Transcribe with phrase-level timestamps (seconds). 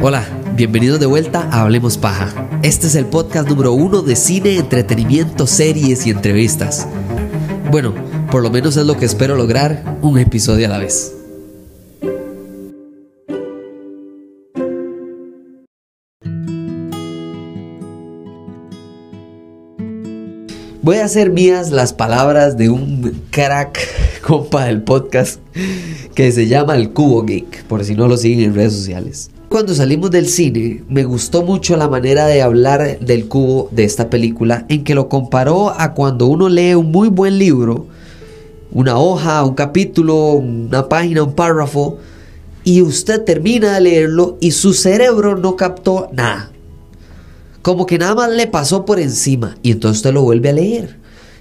[0.00, 2.48] Hola, bienvenidos de vuelta a Hablemos Paja.
[2.62, 6.88] Este es el podcast número uno de cine, entretenimiento, series y entrevistas.
[7.70, 7.94] Bueno,
[8.30, 11.14] por lo menos es lo que espero lograr, un episodio a la vez.
[20.82, 23.78] Voy a hacer mías las palabras de un crack
[24.22, 25.40] compa del podcast
[26.14, 29.31] que se llama El Cubo Geek, por si no lo siguen en redes sociales.
[29.52, 34.08] Cuando salimos del cine, me gustó mucho la manera de hablar del cubo de esta
[34.08, 37.84] película, en que lo comparó a cuando uno lee un muy buen libro,
[38.70, 41.98] una hoja, un capítulo, una página, un párrafo,
[42.64, 46.50] y usted termina de leerlo y su cerebro no captó nada
[47.60, 50.96] como que nada más le pasó por encima y entonces usted lo vuelve a leer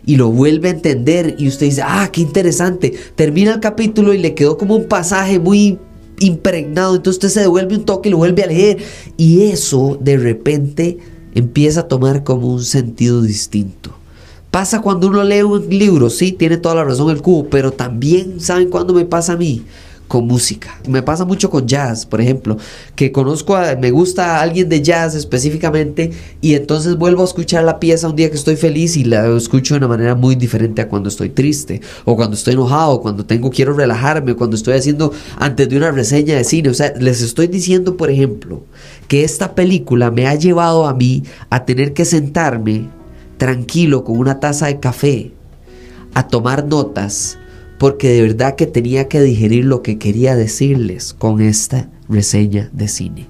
[0.05, 2.93] y lo vuelve a entender y usted dice, ah, qué interesante.
[3.15, 5.79] Termina el capítulo y le quedó como un pasaje muy
[6.21, 8.77] impregnado, entonces usted se devuelve un toque y lo vuelve a leer
[9.17, 10.98] y eso de repente
[11.34, 13.91] empieza a tomar como un sentido distinto.
[14.51, 18.40] Pasa cuando uno lee un libro, sí, tiene toda la razón el cubo, pero también,
[18.40, 19.63] ¿saben cuándo me pasa a mí?
[20.12, 20.77] Con música.
[20.90, 22.57] Me pasa mucho con jazz, por ejemplo,
[22.98, 27.63] que conozco, a, me gusta a alguien de jazz específicamente y entonces vuelvo a escuchar
[27.63, 30.82] la pieza un día que estoy feliz y la escucho de una manera muy diferente
[30.82, 35.13] a cuando estoy triste o cuando estoy enojado, cuando tengo quiero relajarme, cuando estoy haciendo
[35.37, 36.67] antes de una reseña de cine.
[36.67, 38.63] O sea, les estoy diciendo, por ejemplo,
[39.07, 42.89] que esta película me ha llevado a mí a tener que sentarme
[43.37, 45.32] tranquilo con una taza de café
[46.13, 47.37] a tomar notas
[47.82, 52.88] porque de verdad que tenía que digerir lo que quería decirles con esta reseña de
[52.88, 53.27] cine.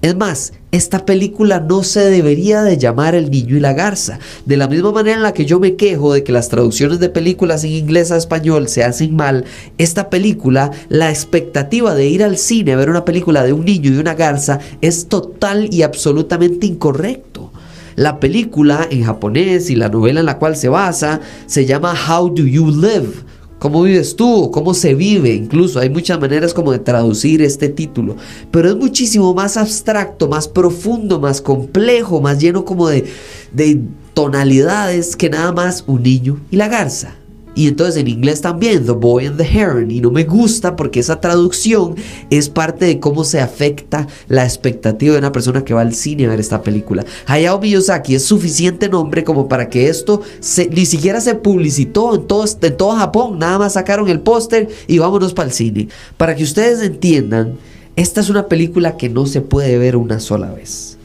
[0.00, 4.18] Es más, esta película no se debería de llamar El niño y la garza.
[4.44, 7.10] De la misma manera en la que yo me quejo de que las traducciones de
[7.10, 9.44] películas en inglés a español se hacen mal,
[9.78, 13.92] esta película, la expectativa de ir al cine a ver una película de un niño
[13.92, 17.52] y una garza es total y absolutamente incorrecto.
[17.94, 22.30] La película en japonés y la novela en la cual se basa se llama How
[22.30, 23.31] Do You Live?
[23.62, 24.50] ¿Cómo vives tú?
[24.50, 25.32] ¿Cómo se vive?
[25.34, 28.16] Incluso hay muchas maneras como de traducir este título.
[28.50, 33.04] Pero es muchísimo más abstracto, más profundo, más complejo, más lleno como de,
[33.52, 33.80] de
[34.14, 37.14] tonalidades que nada más un niño y la garza.
[37.54, 39.90] Y entonces en inglés también, The Boy and the Heron.
[39.90, 41.96] Y no me gusta porque esa traducción
[42.30, 46.26] es parte de cómo se afecta la expectativa de una persona que va al cine
[46.26, 47.04] a ver esta película.
[47.26, 50.22] Hayao Miyazaki es suficiente nombre como para que esto
[50.70, 53.38] ni siquiera se publicitó en todo, en todo Japón.
[53.38, 55.88] Nada más sacaron el póster y vámonos para el cine.
[56.16, 57.58] Para que ustedes entiendan,
[57.96, 60.96] esta es una película que no se puede ver una sola vez.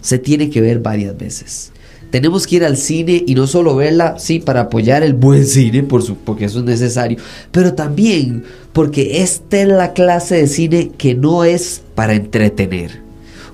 [0.00, 1.72] Se tiene que ver varias veces
[2.10, 5.82] tenemos que ir al cine y no solo verla, sí, para apoyar el buen cine,
[5.82, 7.18] por su, porque eso es necesario,
[7.52, 13.02] pero también porque esta es la clase de cine que no es para entretener.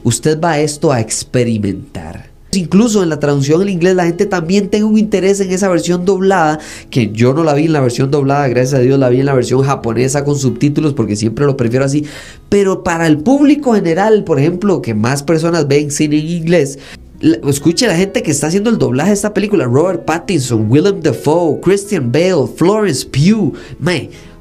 [0.02, 2.34] Usted va a esto a experimentar.
[2.52, 6.04] Incluso en la traducción en inglés la gente también tiene un interés en esa versión
[6.04, 6.60] doblada,
[6.90, 9.26] que yo no la vi en la versión doblada, gracias a Dios la vi en
[9.26, 12.04] la versión japonesa con subtítulos porque siempre lo prefiero así.
[12.48, 16.78] Pero para el público general, por ejemplo, que más personas ven cine en inglés,
[17.46, 21.60] escuche la gente que está haciendo el doblaje de esta película: Robert Pattinson, Willem Dafoe,
[21.60, 23.54] Christian Bale, Florence Pugh.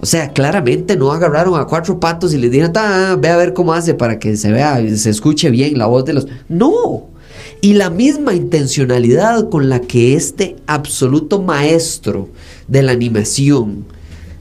[0.02, 2.74] o sea, claramente no agarraron a cuatro patos y le dijeron,
[3.22, 6.14] ve a ver cómo hace para que se vea, se escuche bien la voz de
[6.14, 6.28] los.
[6.50, 7.08] No.
[7.62, 12.30] Y la misma intencionalidad con la que este absoluto maestro
[12.68, 13.86] de la animación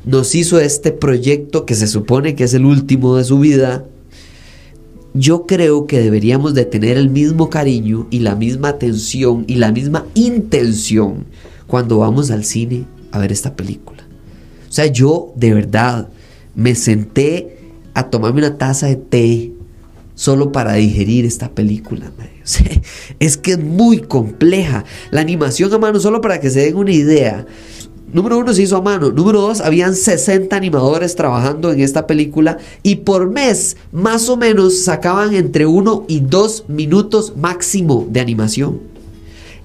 [0.04, 3.84] nos hizo este proyecto que se supone que es el último de su vida,
[5.14, 9.72] yo creo que deberíamos de tener el mismo cariño y la misma atención y la
[9.72, 11.26] misma intención
[11.66, 14.02] cuando vamos al cine a ver esta película.
[14.68, 16.08] O sea, yo de verdad
[16.54, 17.58] me senté
[17.94, 19.52] a tomarme una taza de té
[20.14, 22.10] solo para digerir esta película.
[23.18, 24.84] es que es muy compleja.
[25.10, 27.46] La animación a mano, solo para que se den una idea,
[28.12, 29.10] Número uno se hizo a mano.
[29.10, 34.80] Número dos, habían 60 animadores trabajando en esta película y por mes más o menos
[34.80, 38.80] sacaban entre uno y dos minutos máximo de animación.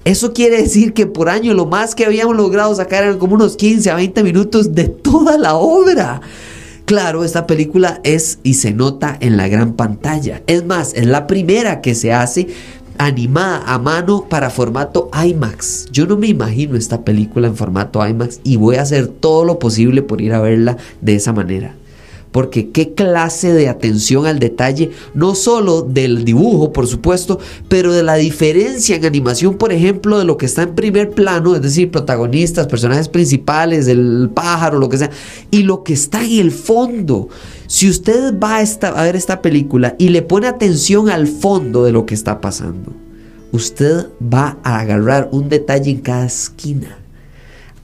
[0.04, 3.56] Eso quiere decir que por año lo más que habíamos logrado sacar eran como unos
[3.56, 6.22] 15 a 20 minutos de toda la obra.
[6.86, 10.42] Claro, esta película es y se nota en la gran pantalla.
[10.46, 12.48] Es más, es la primera que se hace
[12.98, 15.86] animada a mano para formato IMAX.
[15.90, 19.58] Yo no me imagino esta película en formato IMAX y voy a hacer todo lo
[19.58, 21.74] posible por ir a verla de esa manera.
[22.38, 28.04] Porque qué clase de atención al detalle, no solo del dibujo, por supuesto, pero de
[28.04, 31.90] la diferencia en animación, por ejemplo, de lo que está en primer plano, es decir,
[31.90, 35.10] protagonistas, personajes principales, el pájaro, lo que sea,
[35.50, 37.28] y lo que está en el fondo.
[37.66, 41.90] Si usted va a, a ver esta película y le pone atención al fondo de
[41.90, 42.92] lo que está pasando,
[43.50, 46.98] usted va a agarrar un detalle en cada esquina.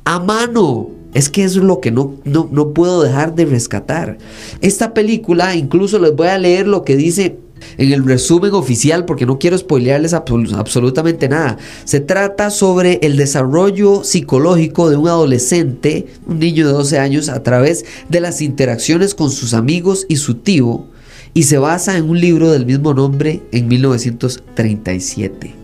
[0.05, 1.03] A mano.
[1.15, 4.19] Es que es lo que no, no, no puedo dejar de rescatar.
[4.61, 7.39] Esta película, incluso les voy a leer lo que dice
[7.79, 11.57] en el resumen oficial porque no quiero spoilearles absolutamente nada.
[11.85, 17.43] Se trata sobre el desarrollo psicológico de un adolescente, un niño de 12 años, a
[17.43, 20.87] través de las interacciones con sus amigos y su tío
[21.35, 25.55] y se basa en un libro del mismo nombre en 1937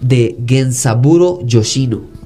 [0.00, 2.17] de Gensaburo Yoshino.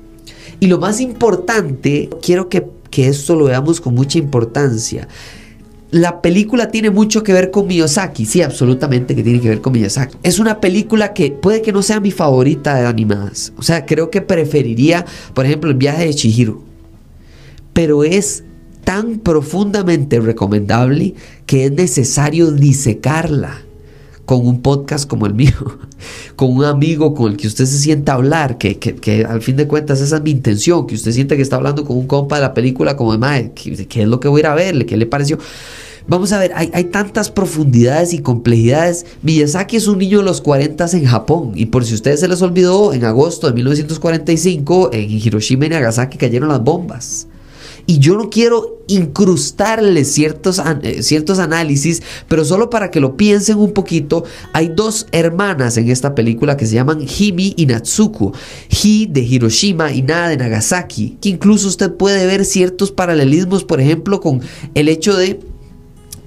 [0.63, 2.65] Y lo más importante, quiero que,
[2.99, 5.09] esto lo veamos con mucha importancia.
[5.91, 9.73] La película tiene mucho que ver con Miyazaki, sí, absolutamente que tiene que ver con
[9.73, 10.19] Miyazaki.
[10.23, 13.53] Es una película que puede que no sea mi favorita de animadas.
[13.57, 15.05] O sea, creo que preferiría,
[15.35, 16.63] por ejemplo, el viaje de Chihiro.
[17.73, 18.45] Pero es
[18.85, 21.15] tan profundamente recomendable
[21.45, 23.63] que es necesario disecarla
[24.33, 25.53] con un podcast como el mío,
[26.37, 29.57] con un amigo con el que usted se sienta a hablar, que, que, al fin
[29.57, 32.37] de cuentas esa es mi intención, que usted siente que está hablando con un compa
[32.37, 34.87] de la película como de, ¿qué, ¿qué es lo que voy a ir a verle?
[34.87, 35.39] ¿Qué le pareció?
[36.07, 39.05] Vamos a ver, hay, hay, tantas profundidades y complejidades.
[39.21, 41.53] Miyazaki es un niño de los 40 en Japón.
[41.55, 46.17] Y por si ustedes se les olvidó, en agosto de 1945, en Hiroshima y Nagasaki
[46.17, 47.29] cayeron las bombas.
[47.87, 53.59] Y yo no quiero incrustarle ciertos, eh, ciertos análisis, pero solo para que lo piensen
[53.59, 58.33] un poquito, hay dos hermanas en esta película que se llaman Himi y Natsuko.
[58.69, 63.81] Hi de Hiroshima y Na de Nagasaki, que incluso usted puede ver ciertos paralelismos, por
[63.81, 64.41] ejemplo, con
[64.75, 65.41] el hecho de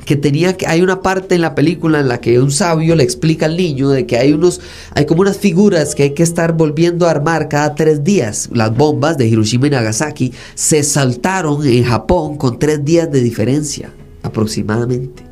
[0.05, 3.03] que tenía que hay una parte en la película en la que un sabio le
[3.03, 4.61] explica al niño de que hay unos
[4.93, 8.49] hay como unas figuras que hay que estar volviendo a armar cada tres días.
[8.53, 13.91] Las bombas de Hiroshima y Nagasaki se saltaron en Japón con tres días de diferencia
[14.23, 15.23] aproximadamente.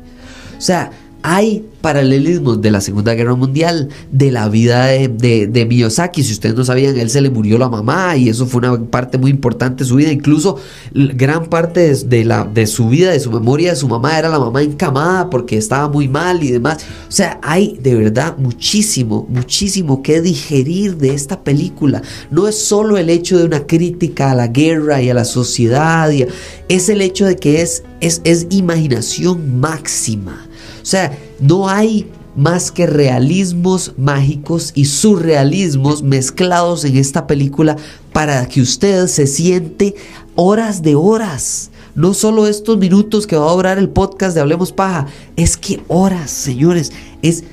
[0.58, 0.90] O sea
[1.26, 6.22] hay paralelismos de la Segunda Guerra Mundial, de la vida de, de, Miyazaki.
[6.22, 9.16] Si ustedes no sabían, él se le murió la mamá y eso fue una parte
[9.16, 10.12] muy importante de su vida.
[10.12, 10.58] Incluso
[10.92, 14.38] gran parte de, la, de su vida, de su memoria de su mamá, era la
[14.38, 16.84] mamá encamada porque estaba muy mal y demás.
[17.08, 22.02] O sea, hay de verdad muchísimo, muchísimo que digerir de esta película.
[22.30, 26.10] No es solo el hecho de una crítica a la guerra y a la sociedad,
[26.68, 30.48] es el hecho de que es, es, es imaginación máxima.
[30.84, 37.76] O sea, no hay más que realismos mágicos y surrealismos mezclados en esta película
[38.12, 39.94] para que usted se siente
[40.34, 41.70] horas de horas.
[41.94, 45.80] No solo estos minutos que va a durar el podcast de Hablemos Paja, es que
[45.88, 46.92] horas, señores.
[47.22, 47.44] Es,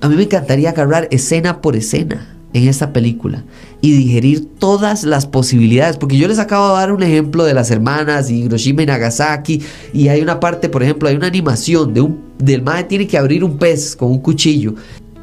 [0.00, 3.42] a mí me encantaría agarrar escena por escena en esta película
[3.80, 5.96] y digerir todas las posibilidades.
[5.96, 9.60] Porque yo les acabo de dar un ejemplo de las hermanas Hiroshima y Nagasaki.
[9.92, 13.18] Y hay una parte, por ejemplo, hay una animación de un, del madre tiene que
[13.18, 14.74] abrir un pez con un cuchillo.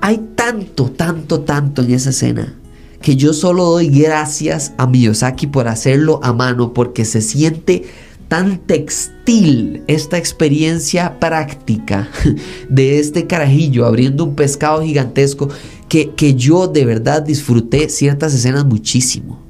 [0.02, 2.60] Hay tanto, tanto, tanto en esa escena
[3.02, 7.84] que yo solo doy gracias a Miyazaki por hacerlo a mano porque se siente
[8.30, 12.10] tan textil esta experiencia práctica
[12.70, 15.50] de este carajillo abriendo un pescado gigantesco
[15.90, 19.44] que, que yo de verdad disfruté ciertas escenas muchísimo.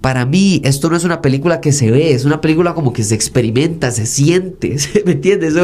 [0.00, 3.02] Para mí esto no es una película que se ve, es una película como que
[3.02, 5.54] se experimenta, se siente, ¿me entiendes?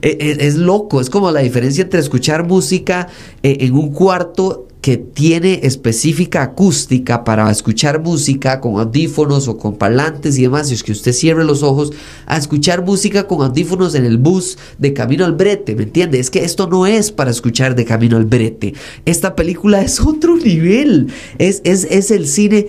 [0.00, 3.08] E, e, es, loco, es como la diferencia entre escuchar música
[3.42, 9.76] eh, en un cuarto que tiene específica acústica para escuchar música con audífonos o con
[9.76, 11.90] parlantes y demás, y es que usted cierre los ojos
[12.26, 16.20] a escuchar música con audífonos en el bus de camino al brete, ¿me entiende?
[16.20, 18.74] Es que esto no es para escuchar de camino al brete.
[19.06, 21.08] Esta película es otro nivel,
[21.38, 22.68] es, es, es el cine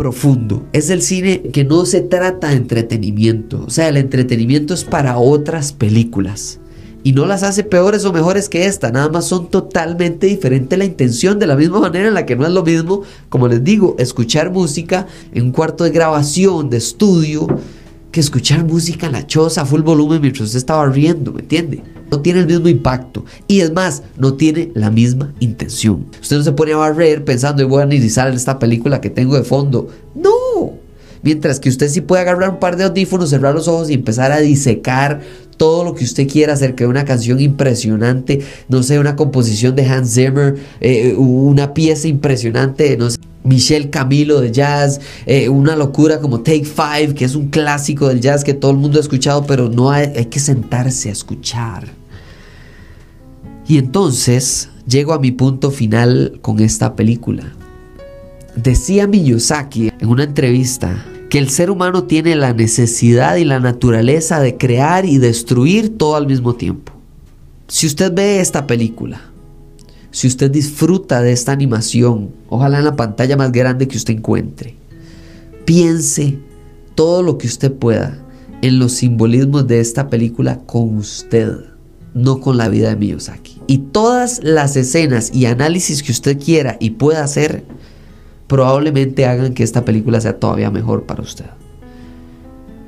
[0.00, 0.66] profundo.
[0.72, 3.62] Es el cine que no se trata de entretenimiento.
[3.66, 6.58] O sea, el entretenimiento es para otras películas
[7.02, 10.86] y no las hace peores o mejores que esta, nada más son totalmente diferentes la
[10.86, 13.94] intención, de la misma manera en la que no es lo mismo, como les digo,
[13.98, 17.46] escuchar música en un cuarto de grabación, de estudio,
[18.10, 21.82] que escuchar música en la choza a full volumen mientras usted estaba riendo, ¿me entiende?
[22.10, 26.06] No tiene el mismo impacto y es más, no tiene la misma intención.
[26.20, 29.44] Usted no se pone a barrer pensando, voy a analizar esta película que tengo de
[29.44, 29.88] fondo.
[30.14, 30.80] No,
[31.22, 34.32] Mientras que usted sí puede agarrar un par de audífonos, cerrar los ojos y empezar
[34.32, 35.20] a disecar
[35.56, 39.84] todo lo que usted quiera acerca de una canción impresionante, no sé, una composición de
[39.86, 43.18] Hans Zimmer, eh, una pieza impresionante, no sé.
[43.42, 48.20] Michel Camilo de jazz, eh, una locura como Take Five, que es un clásico del
[48.20, 51.99] jazz que todo el mundo ha escuchado, pero no hay que sentarse a escuchar.
[53.70, 57.52] Y entonces llego a mi punto final con esta película.
[58.56, 64.40] Decía Miyazaki en una entrevista que el ser humano tiene la necesidad y la naturaleza
[64.40, 66.92] de crear y destruir todo al mismo tiempo.
[67.68, 69.20] Si usted ve esta película,
[70.10, 74.74] si usted disfruta de esta animación, ojalá en la pantalla más grande que usted encuentre,
[75.64, 76.40] piense
[76.96, 78.18] todo lo que usted pueda
[78.62, 81.52] en los simbolismos de esta película con usted,
[82.14, 83.49] no con la vida de Miyazaki.
[83.70, 87.62] Y todas las escenas y análisis que usted quiera y pueda hacer,
[88.48, 91.44] probablemente hagan que esta película sea todavía mejor para usted.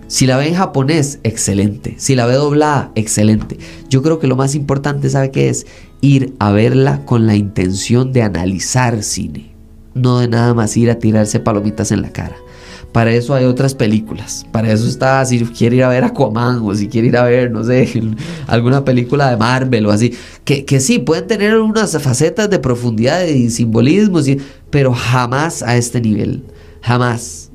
[0.09, 1.95] Si la ve en japonés, excelente.
[1.99, 3.59] Si la ve doblada, excelente.
[3.91, 5.69] Yo creo que lo más importante, ¿sabe qué es?
[6.01, 9.55] Ir a verla con la intención de analizar cine.
[9.95, 12.35] No de nada más ir a tirarse palomitas en la cara.
[12.93, 14.47] Para eso hay otras películas.
[14.53, 17.51] Para eso está, si quiere ir a ver Aquaman o si quiere ir a ver,
[17.51, 17.89] no sé,
[18.47, 20.15] alguna película de Marvel o así.
[20.45, 24.21] Que, que sí, pueden tener unas facetas de profundidad y simbolismo,
[24.71, 26.45] pero jamás a este nivel.
[26.83, 27.51] Jamás.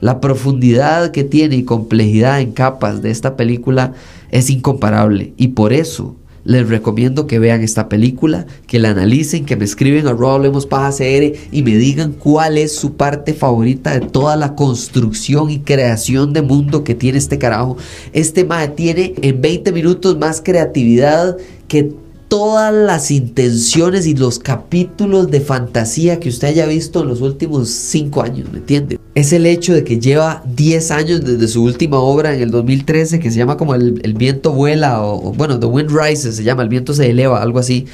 [0.00, 3.94] La profundidad que tiene y complejidad en capas de esta película
[4.30, 5.32] es incomparable.
[5.38, 10.06] Y por eso les recomiendo que vean esta película, que la analicen, que me escriben
[10.06, 15.50] a Hablemos CR y me digan cuál es su parte favorita de toda la construcción
[15.50, 17.76] y creación de mundo que tiene este carajo.
[18.12, 21.36] Este mae tiene en 20 minutos más creatividad
[21.68, 21.92] que
[22.34, 27.68] todas las intenciones y los capítulos de fantasía que usted haya visto en los últimos
[27.68, 28.98] 5 años, ¿me entiende?
[29.14, 33.20] Es el hecho de que lleva 10 años desde su última obra en el 2013
[33.20, 36.70] que se llama como El, viento vuela o, bueno, The Wind Rises se llama, El
[36.70, 37.86] viento se eleva, algo así.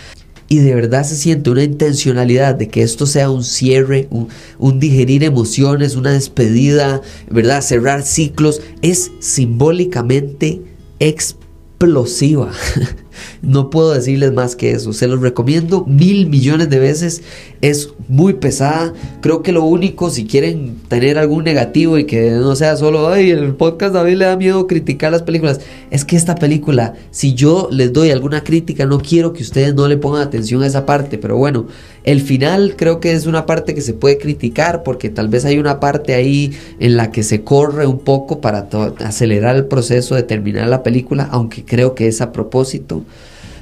[0.49, 4.29] Y de verdad se siente una intencionalidad de que esto sea un cierre, un,
[4.59, 7.61] un digerir emociones, una despedida, ¿verdad?
[7.61, 8.63] Cerrar ciclos.
[8.81, 10.63] Es simbólicamente
[10.99, 12.53] explosiva.
[13.43, 14.93] No puedo decirles más que eso.
[14.93, 17.23] Se los recomiendo mil millones de veces.
[17.61, 18.93] Es muy pesada.
[19.21, 23.31] Creo que lo único, si quieren tener algún negativo y que no sea solo, ay,
[23.31, 25.61] el podcast David le da miedo criticar las películas,
[25.91, 29.89] es que esta película, si yo les doy alguna crítica, no quiero que ustedes no
[29.89, 31.19] le pongan atención a esa parte.
[31.19, 31.67] Pero bueno,
[32.05, 35.59] el final creo que es una parte que se puede criticar porque tal vez hay
[35.59, 38.69] una parte ahí en la que se corre un poco para
[39.05, 43.05] acelerar el proceso de terminar la película, aunque creo que es a propósito.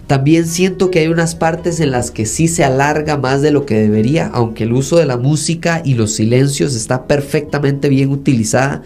[0.09, 3.67] También siento que hay unas partes en las que sí se alarga más de lo
[3.67, 8.83] que debería, aunque el uso de la música y los silencios está perfectamente bien utilizada.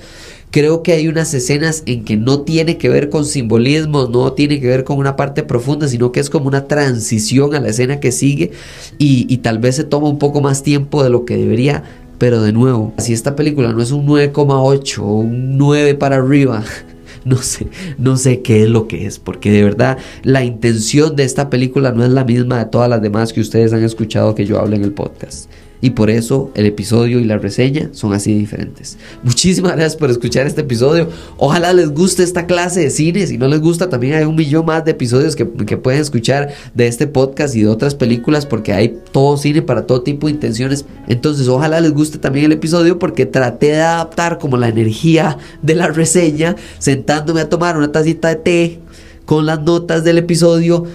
[0.50, 4.60] Creo que hay unas escenas en que no tiene que ver con simbolismo, no tiene
[4.60, 8.00] que ver con una parte profunda, sino que es como una transición a la escena
[8.00, 8.50] que sigue
[8.98, 11.84] y, y tal vez se toma un poco más tiempo de lo que debería.
[12.18, 16.64] Pero de nuevo, si esta película no es un 9,8 o un 9 para arriba,
[17.24, 21.24] no sé, no sé qué es lo que es, porque de verdad la intención de
[21.24, 24.46] esta película no es la misma de todas las demás que ustedes han escuchado que
[24.46, 25.50] yo hable en el podcast.
[25.84, 28.98] Y por eso el episodio y la reseña son así diferentes.
[29.24, 31.08] Muchísimas gracias por escuchar este episodio.
[31.38, 33.26] Ojalá les guste esta clase de cine.
[33.26, 36.54] Si no les gusta, también hay un millón más de episodios que, que pueden escuchar
[36.72, 40.34] de este podcast y de otras películas porque hay todo cine para todo tipo de
[40.34, 40.84] intenciones.
[41.08, 45.74] Entonces, ojalá les guste también el episodio porque traté de adaptar como la energía de
[45.74, 48.80] la reseña sentándome a tomar una tacita de té
[49.24, 50.86] con las notas del episodio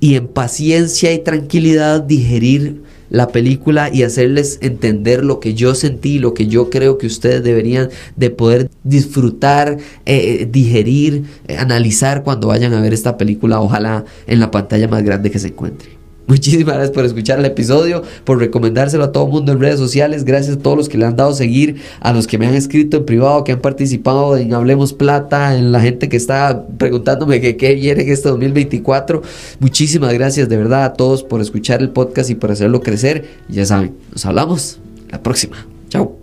[0.00, 6.18] y en paciencia y tranquilidad digerir la película y hacerles entender lo que yo sentí,
[6.18, 9.76] lo que yo creo que ustedes deberían de poder disfrutar,
[10.06, 14.88] eh, eh, digerir, eh, analizar cuando vayan a ver esta película, ojalá en la pantalla
[14.88, 16.01] más grande que se encuentre.
[16.26, 20.24] Muchísimas gracias por escuchar el episodio, por recomendárselo a todo el mundo en redes sociales.
[20.24, 22.98] Gracias a todos los que le han dado seguir, a los que me han escrito
[22.98, 27.56] en privado, que han participado en Hablemos Plata, en la gente que está preguntándome que
[27.56, 29.22] qué viene en este 2024.
[29.60, 33.26] Muchísimas gracias de verdad a todos por escuchar el podcast y por hacerlo crecer.
[33.48, 34.78] Ya saben, nos hablamos
[35.10, 35.66] la próxima.
[35.88, 36.21] Chao.